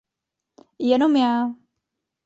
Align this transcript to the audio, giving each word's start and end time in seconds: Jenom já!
Jenom 0.79 1.15
já! 1.15 1.49